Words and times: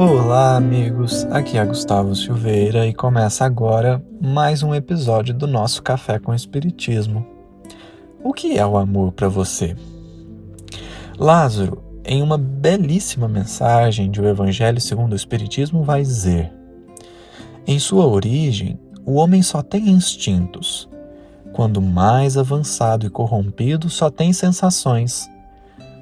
Olá, 0.00 0.54
amigos. 0.54 1.24
Aqui 1.24 1.58
é 1.58 1.64
Gustavo 1.66 2.14
Silveira 2.14 2.86
e 2.86 2.94
começa 2.94 3.44
agora 3.44 4.00
mais 4.20 4.62
um 4.62 4.72
episódio 4.72 5.34
do 5.34 5.44
nosso 5.48 5.82
Café 5.82 6.20
com 6.20 6.32
Espiritismo. 6.32 7.26
O 8.22 8.32
que 8.32 8.56
é 8.56 8.64
o 8.64 8.76
amor 8.76 9.10
para 9.10 9.28
você? 9.28 9.74
Lázaro, 11.18 11.82
em 12.04 12.22
uma 12.22 12.38
belíssima 12.38 13.26
mensagem 13.26 14.08
de 14.08 14.20
O 14.20 14.28
Evangelho 14.28 14.80
segundo 14.80 15.14
o 15.14 15.16
Espiritismo, 15.16 15.82
vai 15.82 16.02
dizer: 16.02 16.52
Em 17.66 17.80
sua 17.80 18.06
origem, 18.06 18.78
o 19.04 19.14
homem 19.14 19.42
só 19.42 19.62
tem 19.62 19.90
instintos. 19.90 20.88
Quando 21.52 21.82
mais 21.82 22.36
avançado 22.36 23.04
e 23.04 23.10
corrompido, 23.10 23.90
só 23.90 24.10
tem 24.10 24.32
sensações. 24.32 25.28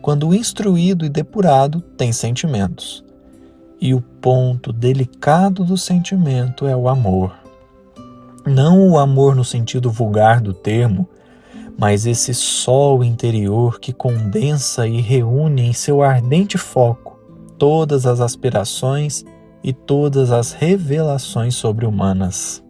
Quando 0.03 0.35
instruído 0.35 1.07
e 1.07 1.09
depurado, 1.09 1.81
tem 1.81 2.13
sentimentos 2.13 3.06
e 3.87 3.95
o 3.95 4.01
ponto 4.01 4.73
delicado 4.73 5.65
do 5.65 5.77
sentimento 5.77 6.67
é 6.67 6.75
o 6.75 6.89
amor. 6.89 7.33
Não 8.45 8.91
o 8.91 8.99
amor 8.99 9.37
no 9.37 9.45
sentido 9.45 9.93
vulgar 9.93 10.41
do 10.41 10.53
termo, 10.53 11.09
mas 11.79 12.05
esse 12.05 12.35
sol 12.35 13.05
interior 13.05 13.79
que 13.79 13.93
condensa 13.93 14.89
e 14.89 15.01
reúne 15.01 15.69
em 15.69 15.73
seu 15.73 16.03
ardente 16.03 16.59
foco 16.59 17.17
todas 17.57 18.07
as 18.07 18.21
aspirações 18.21 19.25
e 19.63 19.73
todas 19.73 20.33
as 20.33 20.51
revelações 20.51 21.55
sobre-humanas. 21.55 22.65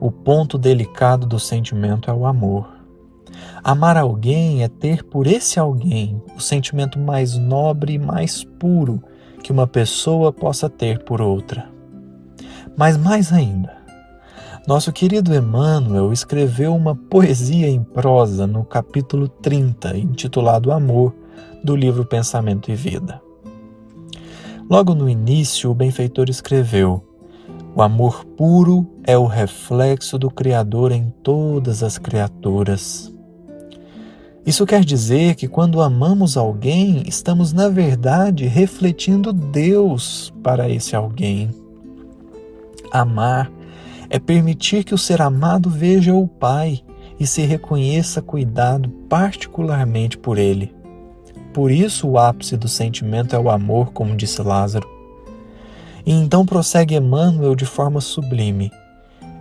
O 0.00 0.10
ponto 0.10 0.56
delicado 0.56 1.26
do 1.26 1.38
sentimento 1.38 2.10
é 2.10 2.14
o 2.14 2.24
amor. 2.24 2.75
Amar 3.68 3.96
alguém 3.96 4.62
é 4.62 4.68
ter 4.68 5.02
por 5.02 5.26
esse 5.26 5.58
alguém 5.58 6.22
o 6.36 6.40
sentimento 6.40 7.00
mais 7.00 7.36
nobre 7.36 7.94
e 7.94 7.98
mais 7.98 8.44
puro 8.44 9.02
que 9.42 9.50
uma 9.50 9.66
pessoa 9.66 10.32
possa 10.32 10.70
ter 10.70 11.02
por 11.02 11.20
outra. 11.20 11.68
Mas 12.76 12.96
mais 12.96 13.32
ainda, 13.32 13.76
nosso 14.68 14.92
querido 14.92 15.34
Emmanuel 15.34 16.12
escreveu 16.12 16.76
uma 16.76 16.94
poesia 16.94 17.68
em 17.68 17.82
prosa 17.82 18.46
no 18.46 18.64
capítulo 18.64 19.26
30, 19.26 19.96
intitulado 19.96 20.70
Amor, 20.70 21.12
do 21.64 21.74
livro 21.74 22.04
Pensamento 22.04 22.70
e 22.70 22.76
Vida. 22.76 23.20
Logo 24.70 24.94
no 24.94 25.08
início, 25.08 25.72
o 25.72 25.74
benfeitor 25.74 26.30
escreveu: 26.30 27.02
O 27.74 27.82
amor 27.82 28.24
puro 28.36 28.86
é 29.02 29.18
o 29.18 29.26
reflexo 29.26 30.16
do 30.16 30.30
Criador 30.30 30.92
em 30.92 31.12
todas 31.24 31.82
as 31.82 31.98
criaturas. 31.98 33.15
Isso 34.46 34.64
quer 34.64 34.84
dizer 34.84 35.34
que 35.34 35.48
quando 35.48 35.80
amamos 35.80 36.36
alguém, 36.36 37.02
estamos, 37.04 37.52
na 37.52 37.68
verdade, 37.68 38.46
refletindo 38.46 39.32
Deus 39.32 40.32
para 40.40 40.70
esse 40.70 40.94
alguém. 40.94 41.50
Amar 42.92 43.50
é 44.08 44.20
permitir 44.20 44.84
que 44.84 44.94
o 44.94 44.98
ser 44.98 45.20
amado 45.20 45.68
veja 45.68 46.14
o 46.14 46.28
Pai 46.28 46.80
e 47.18 47.26
se 47.26 47.42
reconheça 47.42 48.22
cuidado 48.22 48.88
particularmente 49.08 50.16
por 50.16 50.38
ele. 50.38 50.72
Por 51.52 51.72
isso, 51.72 52.06
o 52.06 52.16
ápice 52.16 52.56
do 52.56 52.68
sentimento 52.68 53.34
é 53.34 53.38
o 53.38 53.50
amor, 53.50 53.90
como 53.92 54.14
disse 54.14 54.40
Lázaro. 54.42 54.88
E 56.04 56.12
então 56.12 56.46
prossegue 56.46 56.94
Emmanuel 56.94 57.56
de 57.56 57.66
forma 57.66 58.00
sublime: 58.00 58.70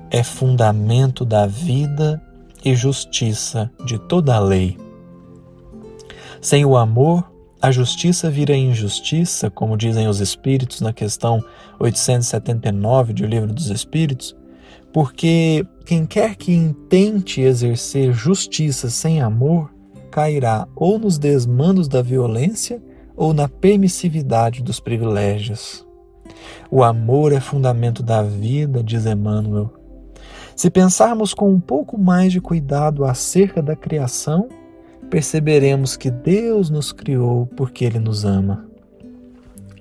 é 0.10 0.24
fundamento 0.24 1.24
da 1.24 1.46
vida 1.46 2.20
e 2.64 2.74
justiça 2.74 3.70
de 3.86 4.00
toda 4.00 4.34
a 4.34 4.40
lei. 4.40 4.85
Sem 6.46 6.64
o 6.64 6.78
amor, 6.78 7.28
a 7.60 7.72
justiça 7.72 8.30
vira 8.30 8.56
injustiça, 8.56 9.50
como 9.50 9.76
dizem 9.76 10.08
os 10.08 10.20
Espíritos 10.20 10.80
na 10.80 10.94
questão 10.94 11.44
879 11.80 13.14
do 13.14 13.26
Livro 13.26 13.52
dos 13.52 13.72
Espíritos, 13.72 14.38
porque 14.94 15.66
quem 15.88 16.06
quer 16.06 16.36
que 16.36 16.54
intente 16.54 17.42
exercer 17.42 18.14
justiça 18.14 18.92
sem 18.92 19.24
amor 19.24 19.74
cairá 20.12 20.68
ou 20.76 21.00
nos 21.00 21.18
desmandos 21.18 21.88
da 21.88 22.04
violência 22.04 22.80
ou 23.18 23.34
na 23.34 23.50
permissividade 23.50 24.62
dos 24.62 24.80
privilégios. 24.80 25.84
O 26.70 26.84
amor 26.84 27.34
é 27.34 27.40
fundamento 27.40 28.04
da 28.04 28.22
vida, 28.22 28.84
diz 28.84 29.08
Emmanuel. 29.08 29.74
Se 30.56 30.70
pensarmos 30.70 31.34
com 31.34 31.50
um 31.50 31.60
pouco 31.60 31.98
mais 31.98 32.32
de 32.32 32.40
cuidado 32.40 33.04
acerca 33.04 33.64
da 33.64 33.76
criação, 33.76 34.48
perceberemos 35.10 35.96
que 35.96 36.10
Deus 36.10 36.70
nos 36.70 36.92
criou 36.92 37.46
porque 37.56 37.86
Ele 37.86 38.00
nos 38.00 38.26
ama. 38.26 38.66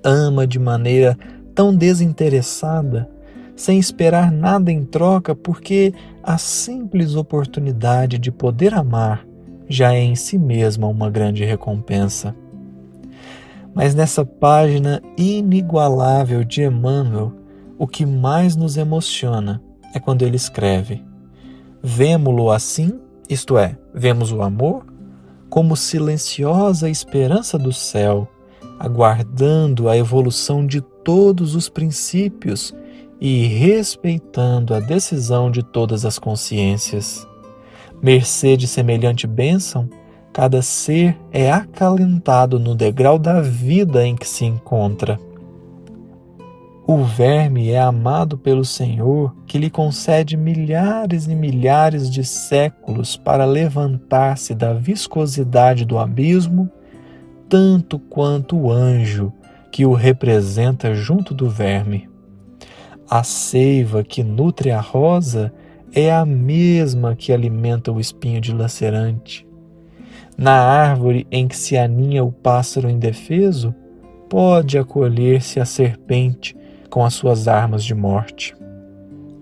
Ama 0.03 0.45
de 0.45 0.59
maneira 0.59 1.17
tão 1.53 1.75
desinteressada, 1.75 3.09
sem 3.55 3.79
esperar 3.79 4.31
nada 4.31 4.71
em 4.71 4.83
troca, 4.83 5.33
porque 5.33 5.93
a 6.21 6.37
simples 6.37 7.15
oportunidade 7.15 8.19
de 8.19 8.31
poder 8.31 8.73
amar 8.73 9.25
já 9.67 9.93
é 9.93 10.01
em 10.01 10.15
si 10.15 10.37
mesma 10.37 10.87
uma 10.87 11.09
grande 11.09 11.43
recompensa. 11.43 12.35
Mas 13.73 13.95
nessa 13.95 14.25
página 14.25 15.01
inigualável 15.17 16.43
de 16.43 16.63
Emmanuel, 16.63 17.33
o 17.77 17.87
que 17.87 18.05
mais 18.05 18.55
nos 18.55 18.77
emociona 18.77 19.61
é 19.93 19.99
quando 19.99 20.21
ele 20.21 20.35
escreve: 20.35 21.03
Vemo-lo 21.81 22.51
assim, 22.51 22.99
isto 23.29 23.57
é, 23.57 23.77
vemos 23.93 24.31
o 24.31 24.41
amor 24.41 24.85
como 25.49 25.75
silenciosa 25.75 26.89
esperança 26.89 27.57
do 27.57 27.71
céu, 27.71 28.27
aguardando 28.79 29.87
a 29.87 29.97
evolução 29.97 30.65
de 30.65 30.81
todos 30.81 31.55
os 31.55 31.69
princípios 31.69 32.73
e 33.19 33.45
respeitando 33.45 34.73
a 34.73 34.79
decisão 34.79 35.49
de 35.49 35.63
todas 35.63 36.05
as 36.05 36.19
consciências. 36.19 37.27
Mercê 38.01 38.57
de 38.57 38.67
semelhante 38.67 39.25
bênção, 39.25 39.89
cada 40.33 40.61
ser 40.61 41.17
é 41.31 41.49
acalentado 41.51 42.59
no 42.59 42.75
degrau 42.75 43.17
da 43.17 43.41
vida 43.41 44.05
em 44.05 44.15
que 44.15 44.27
se 44.27 44.45
encontra. 44.45 45.19
O 46.87 46.97
verme 46.97 47.71
é 47.71 47.79
amado 47.79 48.37
pelo 48.37 48.63
Senhor, 48.63 49.35
que 49.47 49.57
lhe 49.57 49.71
concede 49.71 50.37
milhares 50.37 51.25
e 51.25 51.33
milhares 51.33 52.11
de 52.11 52.23
séculos 52.23 53.17
para 53.17 53.43
levantar-se 53.43 54.53
da 54.53 54.71
viscosidade 54.71 55.83
do 55.83 55.97
abismo, 55.97 56.69
tanto 57.49 57.97
quanto 57.97 58.55
o 58.55 58.71
anjo 58.71 59.33
que 59.71 59.83
o 59.83 59.93
representa 59.93 60.93
junto 60.93 61.33
do 61.33 61.49
verme. 61.49 62.07
A 63.09 63.23
seiva 63.23 64.03
que 64.03 64.23
nutre 64.23 64.69
a 64.69 64.79
rosa 64.79 65.51
é 65.91 66.13
a 66.13 66.23
mesma 66.23 67.15
que 67.15 67.33
alimenta 67.33 67.91
o 67.91 67.99
espinho 67.99 68.39
dilacerante. 68.39 69.47
Na 70.37 70.53
árvore 70.53 71.25
em 71.31 71.47
que 71.47 71.57
se 71.57 71.75
aninha 71.75 72.23
o 72.23 72.31
pássaro 72.31 72.87
indefeso, 72.87 73.73
pode 74.29 74.77
acolher-se 74.77 75.59
a 75.59 75.65
serpente 75.65 76.55
com 76.95 77.03
as 77.03 77.13
suas 77.13 77.49
armas 77.49 77.83
de 77.83 77.93
morte. 77.93 78.55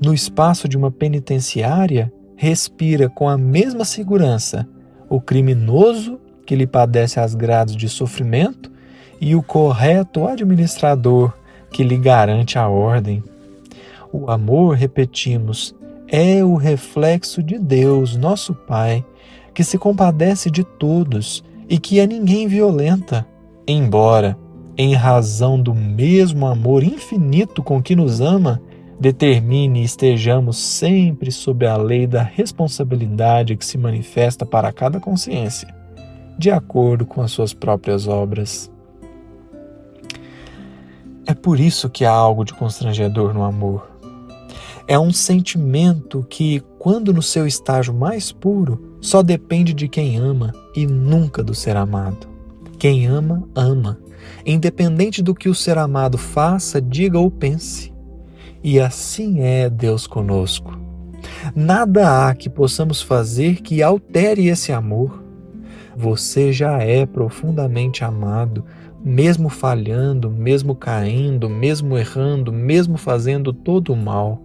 No 0.03 0.11
espaço 0.11 0.67
de 0.67 0.75
uma 0.75 0.89
penitenciária, 0.89 2.11
respira 2.35 3.07
com 3.07 3.29
a 3.29 3.37
mesma 3.37 3.85
segurança 3.85 4.67
o 5.07 5.21
criminoso 5.21 6.19
que 6.47 6.55
lhe 6.55 6.65
padece 6.65 7.19
as 7.19 7.35
grades 7.35 7.75
de 7.75 7.87
sofrimento 7.87 8.71
e 9.21 9.35
o 9.35 9.43
correto 9.43 10.27
administrador 10.27 11.31
que 11.69 11.83
lhe 11.83 11.95
garante 11.95 12.57
a 12.57 12.67
ordem. 12.67 13.23
O 14.11 14.31
amor, 14.31 14.75
repetimos, 14.75 15.75
é 16.07 16.43
o 16.43 16.55
reflexo 16.55 17.43
de 17.43 17.59
Deus, 17.59 18.15
nosso 18.15 18.55
Pai, 18.55 19.05
que 19.53 19.63
se 19.63 19.77
compadece 19.77 20.49
de 20.49 20.63
todos 20.63 21.43
e 21.69 21.77
que 21.77 21.99
a 21.99 22.07
ninguém 22.07 22.47
violenta, 22.47 23.27
embora 23.67 24.35
em 24.77 24.93
razão 24.93 25.61
do 25.61 25.73
mesmo 25.73 26.47
amor 26.47 26.83
infinito 26.83 27.61
com 27.61 27.81
que 27.81 27.95
nos 27.95 28.21
ama, 28.21 28.61
determine 28.99 29.81
e 29.81 29.83
estejamos 29.83 30.57
sempre 30.57 31.31
sob 31.31 31.65
a 31.65 31.77
lei 31.77 32.07
da 32.07 32.23
responsabilidade 32.23 33.55
que 33.55 33.65
se 33.65 33.77
manifesta 33.77 34.45
para 34.45 34.71
cada 34.71 34.99
consciência, 34.99 35.73
de 36.37 36.49
acordo 36.49 37.05
com 37.05 37.21
as 37.21 37.31
suas 37.31 37.53
próprias 37.53 38.07
obras. 38.07 38.71
É 41.25 41.33
por 41.33 41.59
isso 41.59 41.89
que 41.89 42.03
há 42.03 42.11
algo 42.11 42.43
de 42.43 42.53
constrangedor 42.53 43.33
no 43.33 43.43
amor. 43.43 43.91
É 44.85 44.99
um 44.99 45.13
sentimento 45.13 46.25
que, 46.29 46.61
quando 46.77 47.13
no 47.13 47.21
seu 47.21 47.47
estágio 47.47 47.93
mais 47.93 48.33
puro, 48.33 48.97
só 48.99 49.23
depende 49.23 49.73
de 49.73 49.87
quem 49.87 50.17
ama 50.17 50.53
e 50.75 50.85
nunca 50.85 51.41
do 51.41 51.55
ser 51.55 51.77
amado. 51.77 52.32
Quem 52.83 53.07
ama, 53.07 53.47
ama 53.55 53.97
independente 54.45 55.23
do 55.23 55.33
que 55.33 55.47
o 55.47 55.55
ser 55.55 55.77
amado 55.77 56.17
faça, 56.17 56.81
diga 56.81 57.17
ou 57.17 57.31
pense. 57.31 57.93
E 58.61 58.77
assim 58.77 59.39
é 59.39 59.69
Deus 59.69 60.05
conosco. 60.05 60.77
Nada 61.55 62.27
há 62.27 62.35
que 62.35 62.49
possamos 62.49 63.01
fazer 63.01 63.61
que 63.61 63.81
altere 63.81 64.47
esse 64.47 64.73
amor. 64.73 65.23
Você 65.95 66.51
já 66.51 66.79
é 66.79 67.05
profundamente 67.05 68.03
amado 68.03 68.65
mesmo 69.01 69.47
falhando, 69.47 70.29
mesmo 70.29 70.75
caindo, 70.75 71.49
mesmo 71.49 71.97
errando, 71.97 72.51
mesmo 72.51 72.97
fazendo 72.97 73.53
todo 73.53 73.93
o 73.93 73.95
mal. 73.95 74.43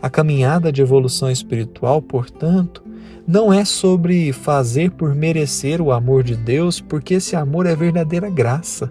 A 0.00 0.08
caminhada 0.08 0.70
de 0.70 0.82
evolução 0.82 1.28
espiritual, 1.28 2.00
portanto, 2.00 2.84
não 3.28 3.52
é 3.52 3.62
sobre 3.62 4.32
fazer 4.32 4.90
por 4.92 5.14
merecer 5.14 5.82
o 5.82 5.92
amor 5.92 6.22
de 6.22 6.34
Deus, 6.34 6.80
porque 6.80 7.14
esse 7.14 7.36
amor 7.36 7.66
é 7.66 7.76
verdadeira 7.76 8.30
graça. 8.30 8.90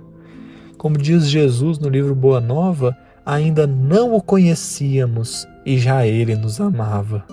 Como 0.78 0.96
diz 0.96 1.28
Jesus 1.28 1.80
no 1.80 1.90
livro 1.90 2.14
Boa 2.14 2.40
Nova, 2.40 2.96
ainda 3.26 3.66
não 3.66 4.14
o 4.14 4.22
conhecíamos 4.22 5.48
e 5.66 5.80
já 5.80 6.06
ele 6.06 6.36
nos 6.36 6.62
amava. 6.62 7.26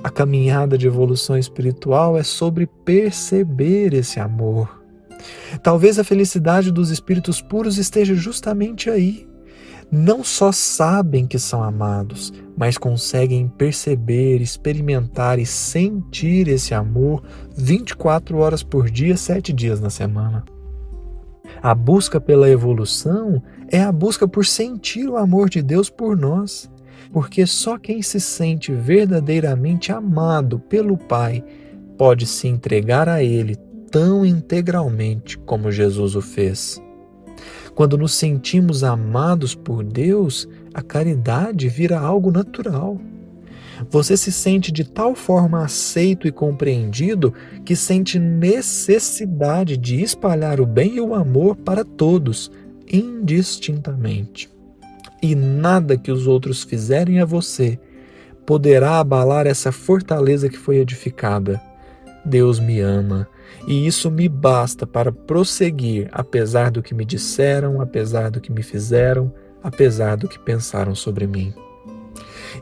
A 0.00 0.08
caminhada 0.08 0.78
de 0.78 0.86
evolução 0.86 1.36
espiritual 1.36 2.16
é 2.16 2.22
sobre 2.22 2.68
perceber 2.84 3.92
esse 3.92 4.20
amor. 4.20 4.80
Talvez 5.60 5.98
a 5.98 6.04
felicidade 6.04 6.70
dos 6.70 6.90
espíritos 6.90 7.42
puros 7.42 7.78
esteja 7.78 8.14
justamente 8.14 8.88
aí. 8.88 9.26
Não 9.90 10.24
só 10.24 10.50
sabem 10.50 11.26
que 11.26 11.38
são 11.38 11.62
amados, 11.62 12.32
mas 12.56 12.76
conseguem 12.76 13.48
perceber, 13.48 14.40
experimentar 14.40 15.38
e 15.38 15.46
sentir 15.46 16.48
esse 16.48 16.74
amor 16.74 17.22
24 17.56 18.38
horas 18.38 18.62
por 18.62 18.90
dia, 18.90 19.16
sete 19.16 19.52
dias 19.52 19.80
na 19.80 19.90
semana. 19.90 20.44
A 21.62 21.74
busca 21.74 22.20
pela 22.20 22.48
evolução 22.48 23.42
é 23.70 23.80
a 23.80 23.92
busca 23.92 24.26
por 24.26 24.44
sentir 24.44 25.08
o 25.08 25.16
amor 25.16 25.48
de 25.48 25.62
Deus 25.62 25.88
por 25.88 26.16
nós 26.16 26.68
porque 27.12 27.46
só 27.46 27.78
quem 27.78 28.02
se 28.02 28.20
sente 28.20 28.72
verdadeiramente 28.72 29.92
amado 29.92 30.58
pelo 30.58 30.96
Pai 30.96 31.44
pode 31.96 32.26
se 32.26 32.46
entregar 32.48 33.08
a 33.08 33.22
Ele 33.22 33.56
tão 33.90 34.24
integralmente 34.24 35.38
como 35.38 35.70
Jesus 35.70 36.14
o 36.14 36.20
fez. 36.20 36.80
Quando 37.76 37.96
nos 37.96 38.14
sentimos 38.14 38.82
amados 38.82 39.54
por 39.54 39.84
Deus, 39.84 40.48
a 40.74 40.82
caridade 40.82 41.68
vira 41.68 42.00
algo 42.00 42.32
natural. 42.32 43.00
Você 43.88 44.16
se 44.16 44.32
sente 44.32 44.72
de 44.72 44.82
tal 44.82 45.14
forma 45.14 45.62
aceito 45.64 46.26
e 46.26 46.32
compreendido 46.32 47.32
que 47.64 47.76
sente 47.76 48.18
necessidade 48.18 49.76
de 49.76 50.02
espalhar 50.02 50.60
o 50.60 50.66
bem 50.66 50.96
e 50.96 51.00
o 51.00 51.14
amor 51.14 51.54
para 51.54 51.84
todos, 51.84 52.50
indistintamente 52.90 54.56
e 55.22 55.34
nada 55.34 55.96
que 55.96 56.12
os 56.12 56.26
outros 56.26 56.62
fizerem 56.62 57.20
a 57.20 57.24
você 57.24 57.78
poderá 58.44 59.00
abalar 59.00 59.46
essa 59.46 59.72
fortaleza 59.72 60.48
que 60.48 60.56
foi 60.56 60.76
edificada. 60.76 61.60
Deus 62.24 62.60
me 62.60 62.80
ama 62.80 63.28
e 63.66 63.86
isso 63.86 64.10
me 64.10 64.28
basta 64.28 64.86
para 64.86 65.10
prosseguir, 65.10 66.08
apesar 66.12 66.70
do 66.70 66.82
que 66.82 66.94
me 66.94 67.04
disseram, 67.04 67.80
apesar 67.80 68.30
do 68.30 68.40
que 68.40 68.52
me 68.52 68.62
fizeram, 68.62 69.32
apesar 69.62 70.16
do 70.16 70.28
que 70.28 70.38
pensaram 70.38 70.94
sobre 70.94 71.26
mim. 71.26 71.52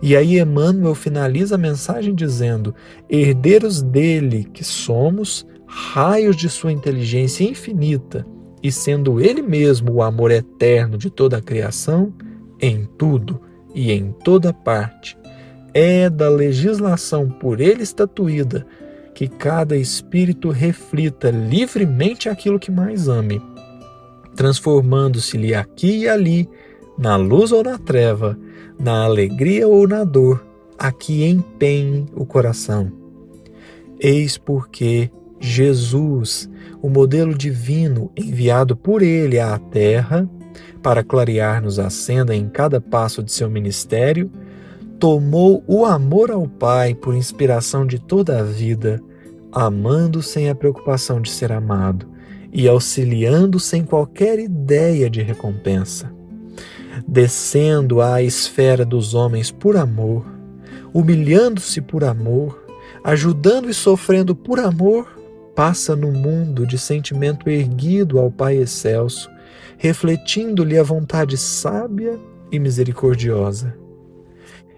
E 0.02 0.16
aí 0.16 0.38
Emmanuel 0.38 0.94
finaliza 0.94 1.54
a 1.54 1.58
mensagem 1.58 2.14
dizendo: 2.14 2.74
herdeiros 3.08 3.82
dele 3.82 4.48
que 4.52 4.64
somos, 4.64 5.46
raios 5.66 6.36
de 6.36 6.48
sua 6.48 6.72
inteligência 6.72 7.44
infinita, 7.44 8.26
e 8.62 8.72
sendo 8.72 9.20
ele 9.20 9.42
mesmo 9.42 9.92
o 9.92 10.02
amor 10.02 10.30
eterno 10.30 10.96
de 10.96 11.10
toda 11.10 11.36
a 11.36 11.42
criação, 11.42 12.12
em 12.60 12.88
tudo 12.96 13.40
e 13.74 13.92
em 13.92 14.12
toda 14.24 14.52
parte, 14.52 15.18
é 15.74 16.08
da 16.08 16.28
legislação 16.28 17.28
por 17.28 17.60
ele 17.60 17.82
estatuída 17.82 18.66
que 19.14 19.28
cada 19.28 19.76
espírito 19.76 20.50
reflita 20.50 21.30
livremente 21.30 22.28
aquilo 22.28 22.58
que 22.58 22.70
mais 22.70 23.08
ame, 23.08 23.40
transformando-se-lhe 24.34 25.54
aqui 25.54 26.00
e 26.00 26.08
ali, 26.08 26.48
na 26.98 27.16
luz 27.16 27.52
ou 27.52 27.62
na 27.62 27.78
treva, 27.78 28.36
na 28.78 29.04
alegria 29.04 29.68
ou 29.68 29.86
na 29.86 30.04
dor, 30.04 30.44
a 30.76 30.90
que 30.90 31.24
empenhe 31.24 32.06
o 32.14 32.26
coração. 32.26 32.90
Eis 34.00 34.36
porque 34.36 35.10
Jesus, 35.38 36.50
o 36.82 36.88
modelo 36.88 37.34
divino 37.34 38.10
enviado 38.16 38.76
por 38.76 39.02
ele 39.02 39.38
à 39.38 39.56
terra, 39.58 40.28
para 40.82 41.02
clarear-nos 41.02 41.78
a 41.78 41.88
senda 41.88 42.34
em 42.34 42.48
cada 42.48 42.80
passo 42.80 43.22
de 43.22 43.32
seu 43.32 43.48
ministério, 43.48 44.30
tomou 45.04 45.62
o 45.66 45.84
amor 45.84 46.30
ao 46.30 46.48
Pai 46.48 46.94
por 46.94 47.14
inspiração 47.14 47.86
de 47.86 47.98
toda 47.98 48.38
a 48.38 48.42
vida, 48.42 49.02
amando 49.52 50.22
sem 50.22 50.48
a 50.48 50.54
preocupação 50.54 51.20
de 51.20 51.30
ser 51.30 51.52
amado 51.52 52.08
e 52.50 52.66
auxiliando 52.66 53.60
sem 53.60 53.84
qualquer 53.84 54.38
ideia 54.38 55.10
de 55.10 55.20
recompensa. 55.20 56.10
Descendo 57.06 58.00
à 58.00 58.22
esfera 58.22 58.82
dos 58.82 59.12
homens 59.12 59.50
por 59.50 59.76
amor, 59.76 60.24
humilhando-se 60.94 61.82
por 61.82 62.02
amor, 62.02 62.64
ajudando 63.04 63.68
e 63.68 63.74
sofrendo 63.74 64.34
por 64.34 64.58
amor, 64.58 65.20
passa 65.54 65.94
no 65.94 66.12
mundo 66.12 66.66
de 66.66 66.78
sentimento 66.78 67.50
erguido 67.50 68.18
ao 68.18 68.30
Pai 68.30 68.56
excelso, 68.56 69.30
refletindo-lhe 69.76 70.78
a 70.78 70.82
vontade 70.82 71.36
sábia 71.36 72.18
e 72.50 72.58
misericordiosa. 72.58 73.83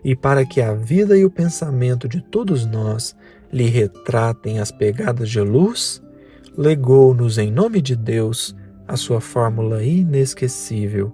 E 0.06 0.14
para 0.14 0.46
que 0.46 0.60
a 0.60 0.72
vida 0.72 1.18
e 1.18 1.24
o 1.24 1.30
pensamento 1.30 2.08
de 2.08 2.20
todos 2.20 2.64
nós 2.64 3.16
lhe 3.52 3.64
retratem 3.64 4.60
as 4.60 4.70
pegadas 4.70 5.28
de 5.28 5.40
luz, 5.40 6.00
legou-nos 6.56 7.38
em 7.38 7.50
nome 7.50 7.82
de 7.82 7.96
Deus 7.96 8.54
a 8.86 8.96
sua 8.96 9.20
fórmula 9.20 9.82
inesquecível: 9.82 11.12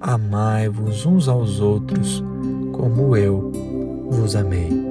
Amai-vos 0.00 1.06
uns 1.06 1.28
aos 1.28 1.60
outros, 1.60 2.20
como 2.72 3.16
eu 3.16 3.52
vos 4.10 4.34
amei. 4.34 4.81